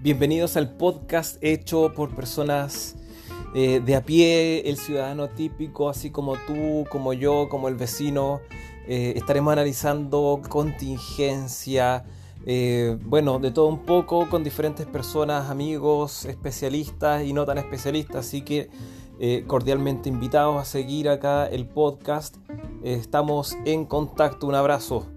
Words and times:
Bienvenidos 0.00 0.56
al 0.56 0.76
podcast 0.76 1.42
hecho 1.42 1.92
por 1.92 2.14
personas 2.14 2.94
eh, 3.52 3.82
de 3.84 3.96
a 3.96 4.04
pie, 4.04 4.70
el 4.70 4.76
ciudadano 4.76 5.28
típico, 5.28 5.88
así 5.88 6.10
como 6.10 6.36
tú, 6.46 6.84
como 6.88 7.12
yo, 7.14 7.48
como 7.48 7.66
el 7.66 7.74
vecino. 7.74 8.40
Eh, 8.86 9.14
estaremos 9.16 9.52
analizando 9.52 10.40
contingencia, 10.48 12.04
eh, 12.46 12.96
bueno, 13.06 13.40
de 13.40 13.50
todo 13.50 13.66
un 13.66 13.84
poco 13.84 14.30
con 14.30 14.44
diferentes 14.44 14.86
personas, 14.86 15.50
amigos, 15.50 16.26
especialistas 16.26 17.24
y 17.24 17.32
no 17.32 17.44
tan 17.44 17.58
especialistas. 17.58 18.24
Así 18.24 18.42
que 18.42 18.70
cordialmente 19.48 20.08
invitados 20.08 20.62
a 20.62 20.64
seguir 20.64 21.08
acá 21.08 21.48
el 21.48 21.66
podcast. 21.66 22.36
estamos 22.84 23.56
en 23.64 23.84
contacto. 23.84 24.46
Un 24.46 24.54
abrazo. 24.54 25.08